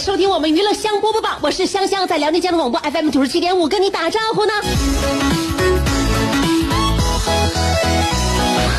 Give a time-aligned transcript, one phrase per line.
[0.00, 4.52] 收听我们娱乐香饽饽榜，我是香香，在辽宁交通广播 FM 九十七点五跟你打招呼呢。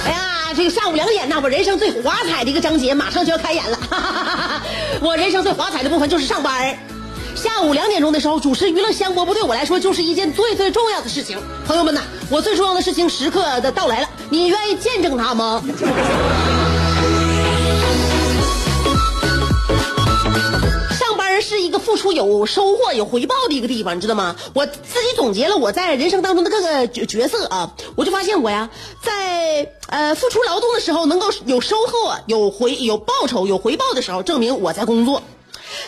[0.04, 3.78] 哎呀，这个下午两点呢，我人生最华彩的一个章节马上就要开演了。
[5.00, 6.76] 我人生最华彩的部分就是上班。
[7.36, 11.38] 下午两点钟的时候，主持娱乐香饽饽对我来说就是一件最最重要的事情。
[11.68, 15.62] 朋友们呐，我最重要的事情时刻的到来了，你愿意见证它吗？
[21.62, 24.36] 一个付出有收获、有回报的一个地方，你知道吗？
[24.54, 28.70] 我自己总结了我在人生当中的各个角角色啊，我就发现我呀，
[29.04, 35.22] 在呃付出劳动的时候能够有收获、有回有报酬、有回报的时候，证明我在工作。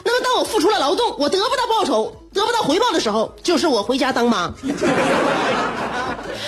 [0.05, 4.53] 那么当我付出了劳动，我得不到报酬、得不到回报的时候，就是我回家当妈。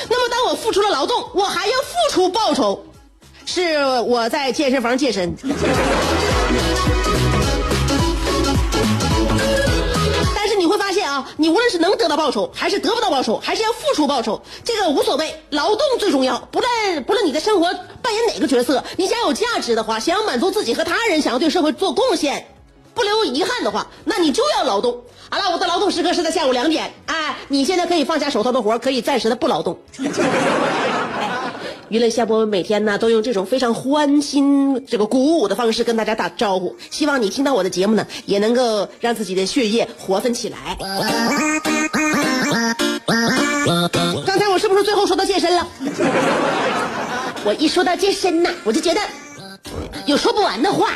[0.08, 2.86] 那么当我付出了劳动，我还要付出报酬，
[3.46, 5.36] 是我在健身房健身。
[11.38, 16.40] 你无论是能得到报酬，还是得不到报酬，还是要付出报酬，这个无所谓，劳动最重要。
[16.52, 22.48] 不论不论你的生活扮演哪个角色，你想有价值的话，想要满足自己和他人，想要对社会做贡献，
[22.94, 25.02] 不留遗憾的话，那你就要劳动。
[25.30, 29.78] 好了，我的劳动时刻是在下午两点，哎，你现在可以放下手头的活，可以暂时的不劳动。
[31.90, 40.76] 娱乐下播每天呢都用这种非常欢欣、这个鼓舞的方式跟大家打招呼，希望你听到我的节目呢，也能够让自己的血液活泛起来。
[44.26, 45.68] 刚才我是不是最后说到健身了？
[47.46, 49.00] 我一说到健身呐，我就觉得
[50.08, 50.90] 有说不完的话。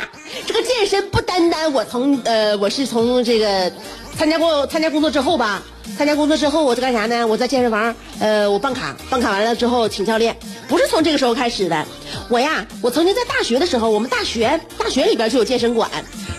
[0.46, 3.72] 这个健身不单单我从呃，我是从这个
[4.16, 5.62] 参加过参加工作之后吧，
[5.96, 7.26] 参加工作之后我在干啥呢？
[7.26, 10.34] 我在健身房，呃，我办卡，办卡完了之后请教练，
[10.66, 11.86] 不是从这个时候开始的。
[12.30, 15.90] 我呀，我曾经在大学的时候，我们大学大学里边就有健身馆，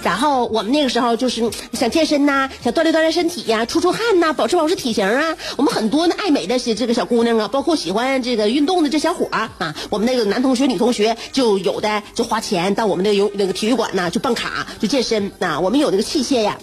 [0.04, 5.38] 然后我们那个时候就是想健身呐、想锻炼锻炼身体呀、出出汗呐、保持保持体型啊。
[5.58, 16.58] 我们很多呢爱美的这个小姑娘啊，包括喜欢这个运动的这小伙儿啊，我们那个男同学、女同学就有的就花钱到我们那个游那个体育馆呐，就办卡就健身呐、我们有那个器械呀。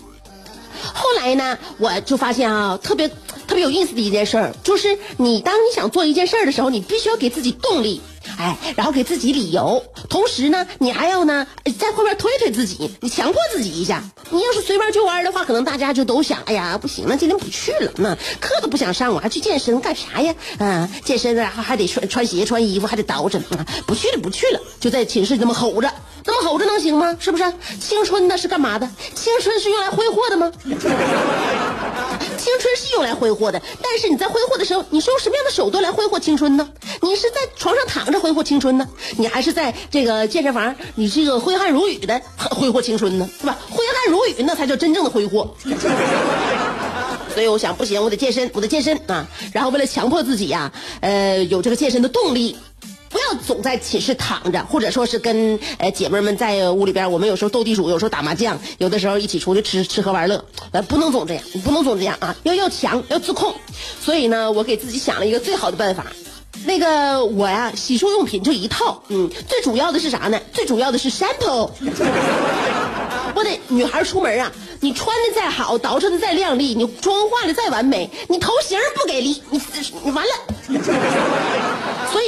[0.99, 3.09] 后来呢，我就发现啊，特别
[3.47, 8.01] 特别有意思的一件事儿，就是你当你想做一件事儿的时候，你必须要给自己动力，
[8.39, 11.47] 哎，然后给自己理由，同时呢，你还要呢
[11.79, 14.03] 在后面推推自己，你强迫自己一下。
[14.31, 20.33] 你要是随便就玩的话，可能大家就都想，哎呀，不行，了今天不去了，那课都不想上，我还去健身干啥呀？
[20.59, 23.41] 嗯、 健身然后还得穿穿鞋、穿衣服，还得捯饬，
[23.87, 25.91] 不去了，不去了，就在寝室这么吼着。
[26.25, 27.17] 那么吼着能行吗？
[27.19, 27.53] 是不是？
[27.81, 28.89] 青春那是干嘛的？
[29.15, 30.53] 青春是用来挥霍的吗？
[32.37, 36.69] 青春是用来挥霍的，但是你在挥霍的时候，你是用什么样的手段来挥霍青春呢？
[37.01, 43.29] 你是在床上躺着挥霍青春呢，你还是在这个健身房，你这个挥汗如雨的挥霍青春呢？
[43.41, 43.57] 是吧？
[43.71, 45.55] 挥汗如雨那才叫真正的挥霍。
[47.35, 49.29] 所以我想不行，我得健身，我得健身啊！
[49.53, 52.57] 然后为了强迫自己呀、呃，有这个健身的动力，
[53.09, 63.55] 不要总在寝室躺着，或者说是跟呃姐妹们在屋里边，我们有时候斗地主，有时候打麻将，有的时候一起出去吃吃喝玩乐，呃，不能总这样，不能总这样啊，要要强，要自控。
[64.01, 66.07] 所以呢，我给自己想了一个最好的办法。
[66.65, 70.41] 那个我呀，洗漱用品就一套，嗯，最主要的是啥呢？
[70.53, 71.71] 最主要的是 shampoo。
[73.35, 74.51] 我得女孩出门啊，
[74.81, 79.61] 你穿的再好，捯饬的再靓丽，你妆化的再完美，你头型不给力，你
[80.05, 80.31] 你完了。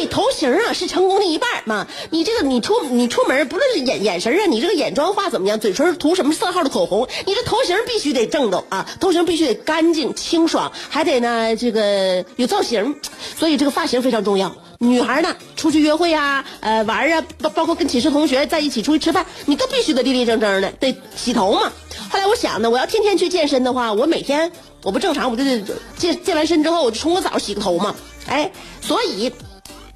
[0.00, 1.86] 所以头型啊是成功的一半嘛。
[2.08, 12.96] 你这个你出你出门，不论是眼眼神啊，你这个眼妆画怎么样，嘴唇涂什么色号的口红，你这头型必须得正斗啊，头型必须得干净清爽，还得呢这个有造型。
[13.36, 14.56] 所以这个发型非常重要。
[14.78, 21.70] 女孩呢，出去约会啊，呃，玩啊，包包括跟寝室同学在一起出去吃饭，你都必须得立立正正的，得洗头嘛。
[22.08, 24.50] 后来我想呢，我要天天去健身的话，我每天
[24.82, 25.62] 我不正常，我就得
[25.98, 27.94] 健健完身之后，我就冲个澡洗个头嘛。
[28.26, 28.50] 哎，
[28.80, 29.32] 所以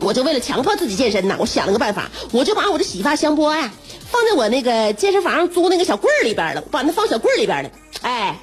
[0.00, 3.72] 我就为了强迫自己健身呢，我想了个办法，我就把我的洗发香波呀
[4.10, 7.70] 放在我那个健身房租那个小柜里边了，把它放小柜里边了。
[8.02, 8.38] 哎，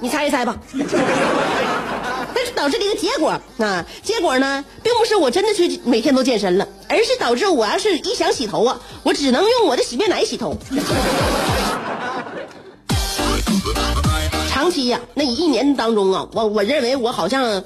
[0.00, 0.56] 你猜一猜吧。
[2.36, 10.56] 但是导致的一个结果啊，结果呢，并不是我真的去每天都健身了，而是导致我要是一想洗头啊，我只能用我的洗面奶洗头。
[14.48, 17.62] 长期呀、那一年当中啊，我我认为我好像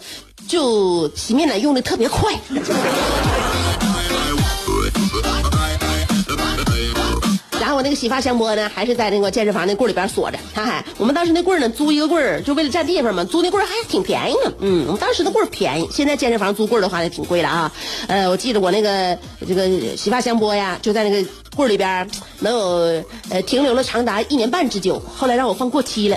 [0.48, 2.32] 就洗面奶用的特别快。
[7.60, 10.38] 然后我那个洗发香波呢，还是在那个健身房那柜里边锁着。
[10.54, 14.52] 哈哈，我们当时那柜呢，租一个柜，就为了占地方嘛，租那柜还挺便宜呢。
[14.60, 17.70] 嗯，我们当时的柜便宜，现在健身房租柜的话呢，挺贵了啊。
[18.06, 22.08] 呃，我记得我那个这个洗发香波呀，就在那个柜里边，
[22.38, 25.02] 能有呃停留了长达一年半之久。
[25.14, 26.16] 后来让我放过期了。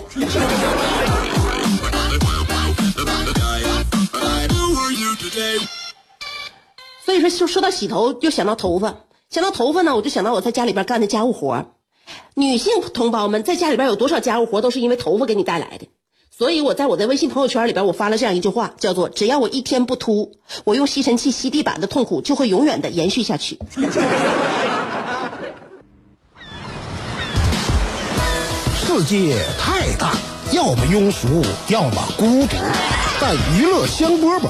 [7.06, 8.96] 所以说，说说到洗头，就想到头发，
[9.30, 11.66] 想到头发呢，我就想到我在家里边干的家务活儿。
[12.36, 15.88] 女性同胞们在家里边有多少家务活，都是因为头发给你带来的。
[16.30, 20.32] 所以我在我的微信朋友圈里边，我发了这样一句话，叫做“只要我一天不秃，
[20.64, 23.60] 我用吸尘器吸地板的痛苦就会永远的延续下去
[28.86, 30.16] ”。世界太大，
[30.52, 32.58] 要么庸俗，要么孤独，
[33.20, 34.50] 但娱乐香饽饽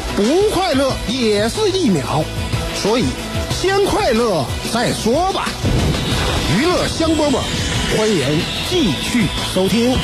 [0.15, 2.23] 不快乐也是一秒，
[2.75, 3.05] 所以
[3.49, 5.47] 先快乐再说吧。
[6.57, 7.39] 娱乐香饽饽，
[7.97, 9.97] 欢迎继续收听。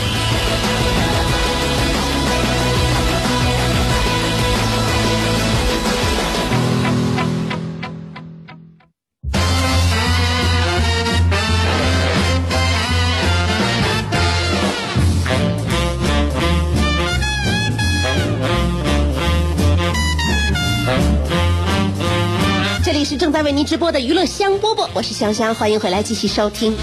[22.87, 26.73] 这里是正在为您直播的娱乐香饽饽，我是香香，欢迎回来继续收听。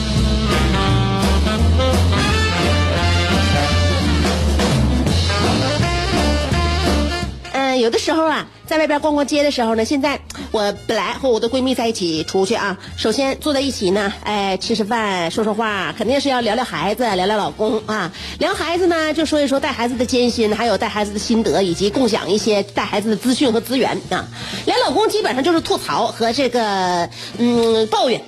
[7.84, 10.18] 有的时候啊，在外边逛逛街的时候呢，现在
[10.52, 18.10] 我本来和我的闺蜜在一起出去啊，首先坐在一起呢，哎，吃吃饭，说说话，肯定是要聊聊孩子，聊聊老公啊。
[18.38, 24.26] 聊孩子呢，就说一说带孩子的艰辛，还有带孩子的心得，以及共享一些带孩子的资讯和资源啊。
[24.64, 28.18] 聊老公基本上就是吐槽和这个嗯抱怨。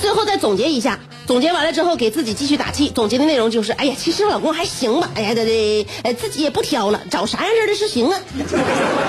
[0.00, 2.90] 最后再总结一下，总结完了之后给自己继续打气。
[2.94, 8.18] 总结的内容就是：哎呀，其实老公还行吧，哎呀，这这，哎，自己也不挑了，找啥样式的是行啊。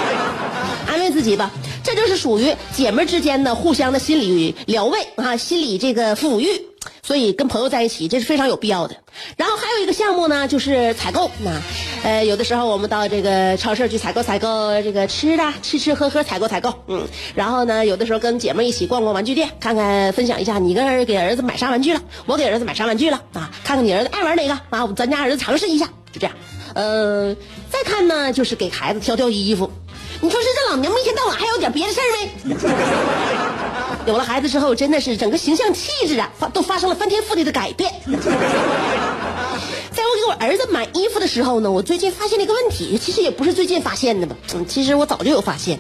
[0.88, 1.51] 安慰自己吧，
[1.83, 6.70] 这就是属于姐妹之间的互相的心理疗慰啊，心理这个抚育。
[7.03, 8.95] 所以跟朋友在一起，这是非常有必要的。
[9.38, 11.29] 然后还有一个项目呢，就是采购。
[11.39, 11.51] 那，
[12.03, 16.74] 呃，有的时候我们到这个超市去采购采购这个吃的，吃吃喝喝采购采购。
[16.88, 23.51] 嗯，然后呢，有的时候跟姐妹一起逛逛玩具店，看看分享一下，你跟儿给儿子买啥玩具了，我给儿子买啥玩具了啊？
[23.63, 24.88] 看看你儿子爱玩哪个啊？
[24.96, 26.36] 咱家儿子尝试一下，就这样。
[26.74, 27.36] 呃，
[27.70, 29.72] 再看呢，就是给孩子挑挑衣服。
[30.22, 32.55] 你说是这老娘们一天到晚还有点别的事儿没？
[34.08, 37.91] 有了孩子之后，真的是整个形象气质啊，发都发生了翻天覆地的改变。
[39.91, 45.79] 在我给我儿子买衣服的时候呢，我最近发现了一个问题，其实也不是最近发现的吧，嗯，其实我早就有发现，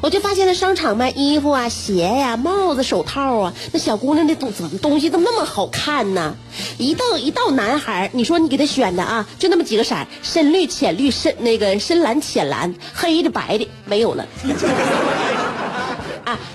[0.00, 6.34] 我就发现了商场卖衣服啊、鞋呀、帽子、手套啊，那小姑娘的东怎么东西都那么好看呢？
[6.78, 14.26] 一到一到男孩，你说你给他选的啊，就那么几个色，深绿、浅绿、深那个深蓝、浅蓝、黑的、白的，没有了。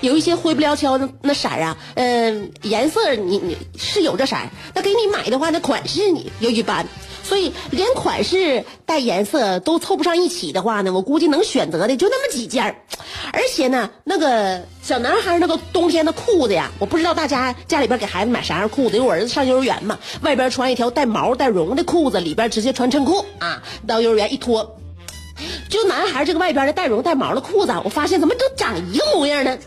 [0.00, 6.86] 有一些灰不撩秋的那色儿啊，嗯、颜色你你是有这色儿，那给你买的话，那款式你又一般，
[7.22, 12.76] 所以连款式带颜色都凑不上一起的话呢，我估计能选择的就那么几件儿
[13.32, 24.77] 而且呢，那个小男孩那个冬天的裤子呀，我不知道大家家里边给孩子买啥样裤子，因为我儿子上幼儿园嘛，外边穿一条带毛带绒的裤子，里边直接穿衬裤啊，到幼儿园一脱。
[25.68, 29.58] 就男孩这个外边的带绒带毛的裤子，我发现怎么都长一个模样呢？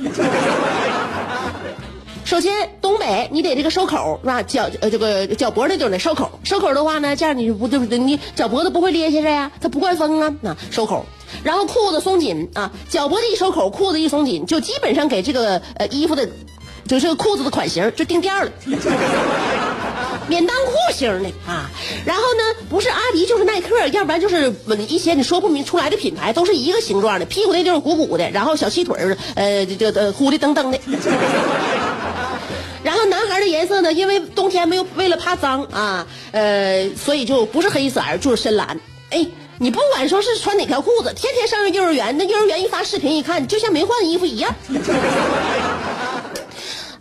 [2.23, 4.41] 首先，东北你得这个收口是吧？
[4.43, 7.97] 脚呃这个脚脖子就得收口，收口的话呢，这样你就不对不对？
[7.97, 10.33] 你脚脖子不会咧下来呀，它不灌风啊。
[10.39, 11.05] 那收口，
[11.43, 16.29] 然后裤子松紧啊，脚脖子一收口，裤子一松紧，就基本上给这个呃衣服的，
[16.91, 18.51] 就这个裤子的款型就定调了。
[20.27, 21.69] 免裆裤型的啊，
[22.05, 24.53] 然后呢，不是阿迪就是耐克，要不然就是
[24.89, 30.77] 一些你说不明出来的品牌，都是一个形状的，屁股那地方鼓鼓的，然后小细腿儿，呃，这个呼的噔噔的。
[32.83, 38.77] 然后男孩的颜色呢，因为冬天没有为了怕脏啊，呃，所以就不是黑色，就是深蓝。
[39.11, 39.25] 哎，
[39.59, 44.53] 你不管说是穿哪条裤子，天天上幼儿园，那幼儿园一发视频一看，就像没换衣服一样。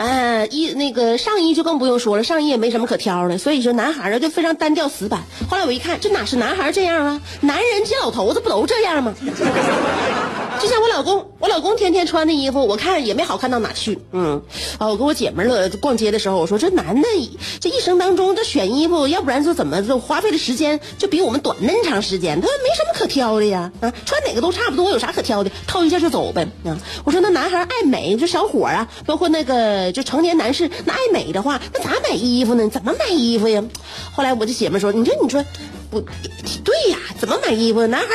[0.01, 5.23] 哎，衣那个上衣就更不用说了，上衣也没什么可挑的，所以说男孩啊就非常单调死板。
[5.47, 7.21] 后来我一看，这哪是男孩这样啊？
[7.43, 9.15] 男人这老头子不都这样吗？
[10.61, 13.99] 就像我老公，我老公天天穿的衣服，我看也没好看到哪去。
[14.13, 14.43] 嗯，
[14.79, 17.09] 啊，我跟我姐们儿逛街的时候，我说这男的
[17.61, 22.41] 这一生当中这选衣服，要不然说怎么就花费的时间就比我们短那么长时间？
[22.41, 25.51] 他说没什么可挑的呀，啊，穿哪个都差不多，有啥可挑的？
[25.67, 26.47] 套一件就走呗。
[26.65, 32.69] 啊，我说那男孩爱美，就小伙啊，包括那个就成年男士，那爱美的话，那咋买衣服呢？
[32.69, 33.65] 怎么买衣服呀？
[34.13, 35.43] 后来我这姐们说，你说你说，
[35.91, 37.87] 不对呀，怎么买衣服？
[37.87, 38.07] 男孩。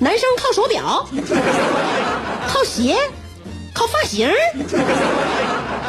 [0.00, 1.08] 男生靠手表，
[2.48, 2.96] 靠鞋，
[3.74, 4.30] 靠发型，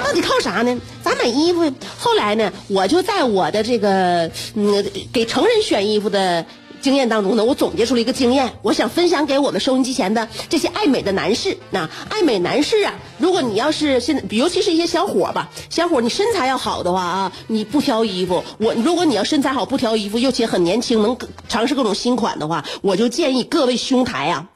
[0.03, 0.75] 到底靠啥呢？
[1.03, 1.71] 咋买衣服？
[1.97, 6.43] 后来呢，我就在我的这个嗯给成人选衣服的。
[6.81, 11.57] 经验当中呢，我总结出了一个经验，我想分享给我们收音机前的这些爱美的男士。
[11.71, 21.17] 那爱美男士啊，如果你要是现在，尤其是一些小伙吧，小伙你身材要好的话啊，你不挑衣服，我如果你要身材好不挑衣服，又且很年轻，能
[21.47, 24.49] 尝试各种新款的话，我就建议各位兄台啊，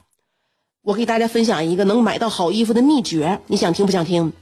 [0.84, 4.34] 我给大家分享一个能买到好衣服的秘诀，你想听不想听？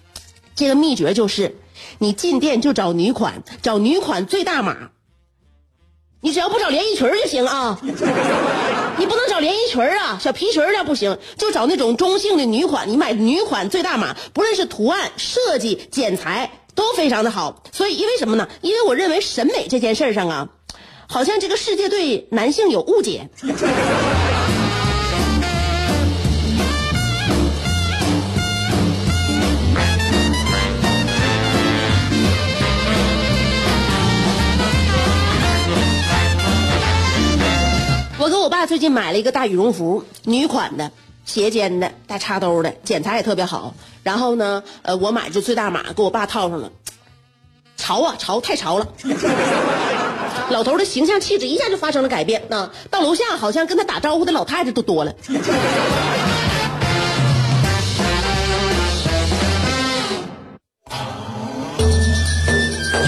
[0.53, 1.55] 这个秘诀就是，
[1.97, 4.91] 你进店就找女款，找女款最大码。
[6.23, 12.87] 你只要不找连衣裙就行啊，你不能找连衣裙啊，小皮裙那不行，就找那种中性的女款。
[12.87, 17.63] 你买女款最大码，不论是图案设计、剪裁都非常的好。
[17.71, 18.47] 所以因为什么呢？
[18.61, 20.49] 因为我认为审美这件事上啊，
[21.07, 23.27] 好像这个世界对男性有误解。
[38.31, 40.89] 我给我爸最近买了一个大羽绒服，女款的，
[41.25, 43.75] 斜肩的，带插兜的，剪裁也特别好。
[44.03, 46.71] 然后呢，呃，我买就最大码，给我爸套上了，
[47.75, 48.87] 潮啊潮，太潮了。
[50.49, 52.43] 老头的形象气质一下就发生了改变。
[52.47, 55.13] 那到楼下好像跟他打招呼的老太太都多了。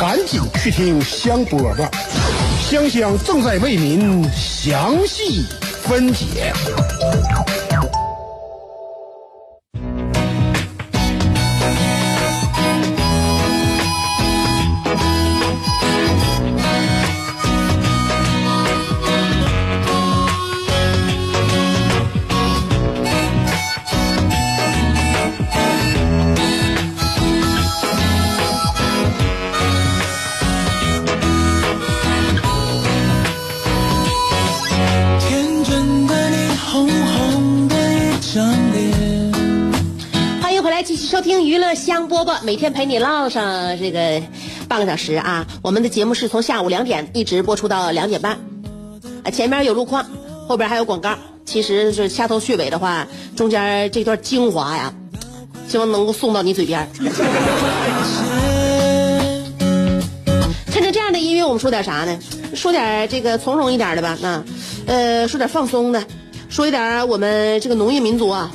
[0.00, 1.88] 赶紧去听香饽饽，
[2.70, 5.44] 香香正在为您详细
[5.82, 6.52] 分解。
[42.42, 44.22] 每天陪你唠上这个
[44.68, 45.46] 半个小时啊！
[45.62, 48.38] 我们的节目是从下午两点一直播出到两点半，
[49.24, 50.06] 啊，前面有路况，
[50.46, 51.16] 后边还有广告。
[51.44, 54.92] 其实是掐头去尾的话，中间这段精华呀，
[55.66, 56.88] 希望能够送到你嘴边。
[60.70, 62.18] 趁着这样的音乐，我们说点啥呢？
[62.54, 64.16] 说点这个从容一点的吧。
[64.20, 64.44] 那，
[64.86, 66.04] 呃，说点放松的，
[66.50, 68.52] 说一点我们这个农业民族啊。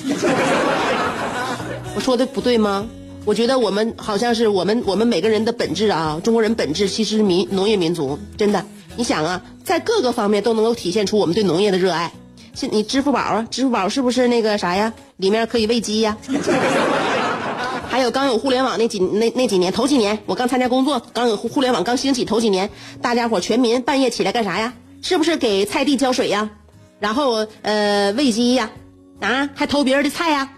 [1.95, 2.85] 我说的不对吗？
[3.25, 8.65] 我觉得我们好像是我们我们每个人的本质啊，中国人本质其实是民农业民族，真的。
[8.95, 12.11] 你想啊，在各个方面都能够体现出我们对农业的热爱。
[12.53, 14.93] 现你支付宝啊，支付宝是不是那个啥呀？
[15.17, 16.17] 里面可以喂鸡呀。
[17.89, 22.69] 还有刚有互联网那几那那几年头几年，我刚参加工作，刚有互联网刚兴起头几年，
[23.01, 24.73] 大家伙全民半夜起来干啥呀？
[25.01, 26.49] 是不是给菜地浇水呀？
[26.99, 28.69] 然后呃喂鸡呀？
[29.21, 30.49] 啊，还偷别人的菜呀、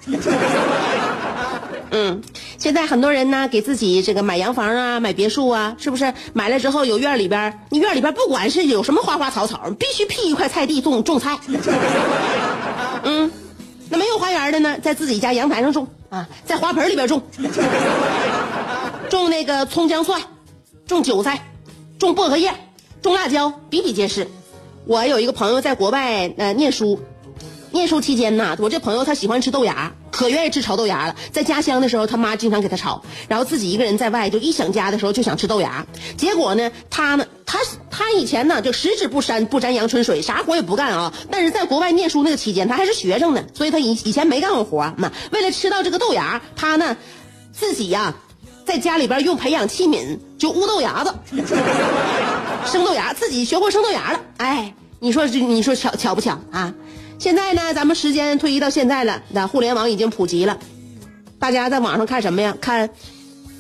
[1.92, 2.22] 嗯，
[2.58, 6.14] 现在很多人呢，给自己这个买洋房啊，买别墅啊，是不是？
[6.34, 11.40] 买了之后有院里边，你院里边不管是有什么花花草草，必须辟一块菜地种种菜。
[13.04, 13.32] 嗯，
[13.90, 17.22] 那没有花园的呢，在自己家阳台上种啊，在花盆里边种，
[19.10, 20.22] 种那个葱姜蒜，
[20.88, 21.48] 种韭菜，
[22.00, 22.54] 种薄荷叶，
[23.02, 24.28] 种辣椒，比比皆是。
[24.88, 27.00] 我有一个朋友在国外呃念书，
[27.76, 31.16] 念书期间呢，我这朋友他喜欢吃豆芽，可愿意吃炒豆芽了。
[31.34, 35.86] 在家乡的时候，他妈经常给他炒，然后自己一个人在外，就一想家的时候就想吃豆芽。
[36.16, 37.60] 结果呢，他呢，他
[37.92, 41.14] 他以前呢就十指不沾不沾阳春水，啥活也不干啊。
[41.30, 45.12] 但是在国外念书那个期间，他还是学生呢，所以他以以前没干过活那。
[45.34, 46.96] 为了吃到这个豆芽，他呢
[47.52, 48.16] 自己呀、
[48.66, 51.14] 在家里边用培养器皿就捂豆芽子。
[52.66, 54.22] 生豆芽，自己学会生豆芽了。
[54.38, 56.74] 哎，你说这你说巧巧不巧啊？
[57.18, 60.58] 现在呢，咱们时间推移到现在了，那互联网已经普及了，
[61.40, 62.56] 大家在网上看什么呀？
[62.62, 62.90] 看，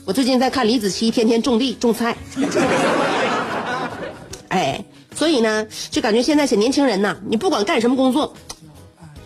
[0.06, 2.16] 我最近在看李子柒天天种地种菜。
[4.50, 4.84] 哎，
[5.16, 8.34] 所以呢，就感觉现在些年轻人呐，你不管干什么工作，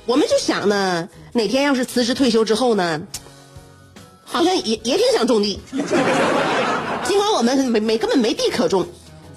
[0.05, 3.01] 我们就想呢，哪天要是辞职退休之后呢，
[4.24, 5.59] 好像也也挺想种地。
[7.03, 8.88] 尽管我们没没根本没地可种，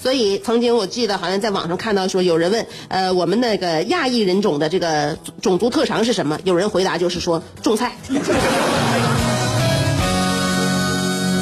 [0.03, 6.41] 所以曾经我记得好像在网上看到说有人问，呃，我们那个亚裔人种的这个种族特长是什么？
[6.43, 7.93] 有人回答就是说种菜。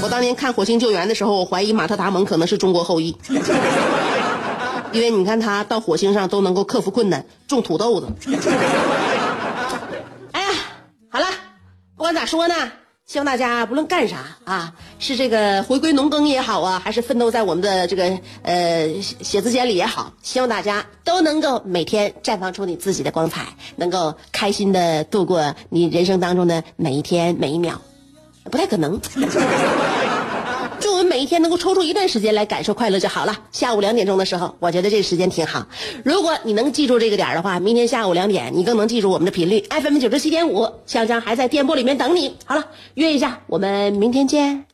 [0.02, 3.16] 我当年看《火星救援》的时候，我怀疑马特·达蒙可能是中国后裔，
[4.92, 8.08] 因为你看他到火星上都能够克服困难，种土豆子。
[10.32, 10.48] 哎呀，
[11.08, 11.26] 好了，
[11.96, 12.54] 不管咋说呢，
[13.10, 18.04] 希望大家不论干啥啊，是这个回归农耕也好啊，还是奋斗在我们的这个
[18.44, 27.82] 呃写字间里也好，希望大家都能够每天绽放出你自己的光彩，能够开心的度过你人生当中的每一天每一秒，
[28.44, 29.00] 不太可能。
[31.20, 33.40] 每天能够抽出一段时间来感受快乐就好了。
[33.52, 35.66] 下午两点钟的时候，我觉得这个时间挺好。
[36.02, 40.66] 如果你能记住这个点儿的话，明天下午两点，你更能记住我们的频率 FM 九十七点五。
[40.86, 42.38] 香香还在电波里面等你。
[42.46, 44.69] 好了，约一下，我们明天见。